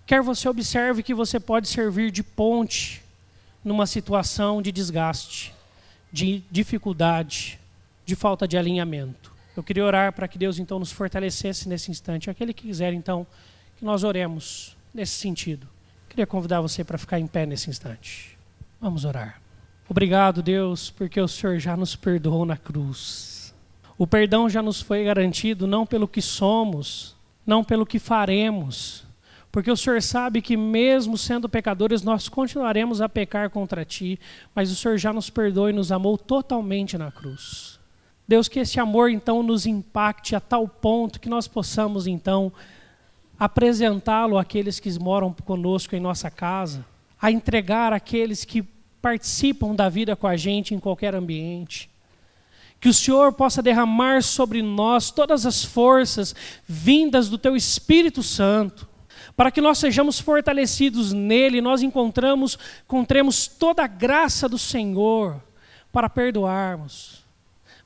[0.06, 3.02] Quer você observe que você pode servir de ponte
[3.64, 5.54] numa situação de desgaste,
[6.12, 7.58] de dificuldade,
[8.04, 9.32] de falta de alinhamento.
[9.56, 12.28] Eu queria orar para que Deus então nos fortalecesse nesse instante.
[12.28, 13.26] Aquele que quiser então
[13.78, 15.68] que nós oremos nesse sentido.
[16.08, 18.36] Queria convidar você para ficar em pé nesse instante.
[18.80, 19.40] Vamos orar.
[19.92, 23.54] Obrigado, Deus, porque o Senhor já nos perdoou na cruz.
[23.98, 27.14] O perdão já nos foi garantido não pelo que somos,
[27.46, 29.04] não pelo que faremos,
[29.52, 34.18] porque o Senhor sabe que, mesmo sendo pecadores, nós continuaremos a pecar contra Ti,
[34.54, 37.78] mas o Senhor já nos perdoou e nos amou totalmente na cruz.
[38.26, 42.50] Deus, que esse amor então nos impacte a tal ponto que nós possamos então
[43.38, 46.82] apresentá-lo àqueles que moram conosco em nossa casa,
[47.20, 48.64] a entregar àqueles que
[49.02, 51.90] participam da vida com a gente em qualquer ambiente.
[52.80, 56.34] Que o Senhor possa derramar sobre nós todas as forças
[56.66, 58.88] vindas do Teu Espírito Santo,
[59.36, 65.42] para que nós sejamos fortalecidos nele, nós encontramos, encontremos toda a graça do Senhor
[65.92, 67.24] para perdoarmos,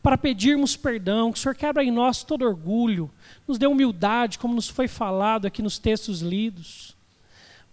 [0.03, 3.11] para pedirmos perdão, que o Senhor quebra em nós todo orgulho,
[3.47, 6.97] nos dê humildade, como nos foi falado aqui nos textos lidos,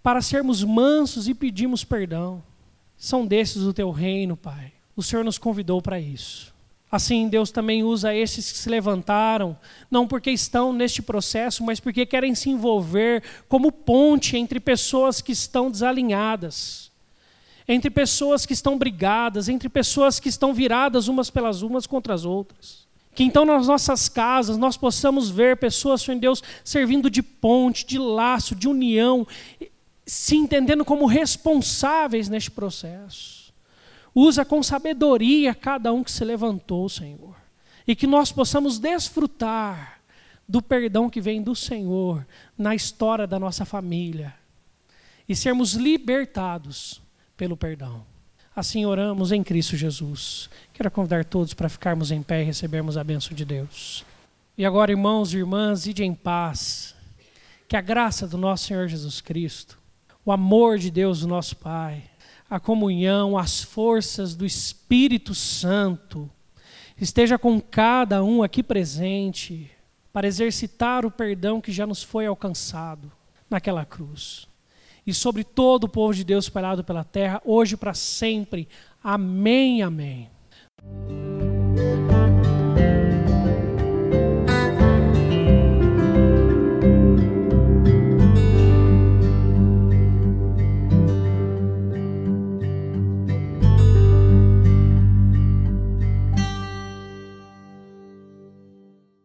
[0.02, 2.42] para sermos mansos e pedirmos perdão
[3.04, 4.72] são desses do teu reino, Pai.
[4.96, 6.54] O Senhor nos convidou para isso.
[6.90, 9.58] Assim, Deus também usa esses que se levantaram,
[9.90, 15.32] não porque estão neste processo, mas porque querem se envolver como ponte entre pessoas que
[15.32, 16.90] estão desalinhadas,
[17.68, 22.24] entre pessoas que estão brigadas, entre pessoas que estão viradas umas pelas umas contra as
[22.24, 22.84] outras.
[23.14, 27.96] Que então nas nossas casas nós possamos ver pessoas, Senhor Deus, servindo de ponte, de
[27.96, 29.26] laço, de união,
[30.06, 33.52] se entendendo como responsáveis neste processo.
[34.14, 37.34] Usa com sabedoria cada um que se levantou, Senhor.
[37.86, 40.00] E que nós possamos desfrutar
[40.48, 42.26] do perdão que vem do Senhor
[42.56, 44.34] na história da nossa família.
[45.28, 47.02] E sermos libertados
[47.36, 48.04] pelo perdão.
[48.54, 50.48] Assim oramos em Cristo Jesus.
[50.72, 54.04] Quero convidar todos para ficarmos em pé e recebermos a bênção de Deus.
[54.56, 56.94] E agora, irmãos e irmãs, ide em paz.
[57.66, 59.83] Que a graça do nosso Senhor Jesus Cristo
[60.24, 62.04] o amor de Deus, nosso Pai,
[62.48, 66.30] a comunhão, as forças do Espírito Santo,
[67.00, 69.70] esteja com cada um aqui presente
[70.12, 73.10] para exercitar o perdão que já nos foi alcançado
[73.50, 74.46] naquela cruz.
[75.06, 78.68] E sobre todo o povo de Deus espalhado pela terra, hoje para sempre.
[79.02, 80.30] Amém, amém.